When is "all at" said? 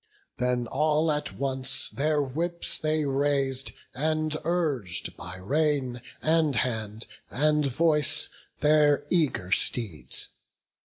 0.65-1.31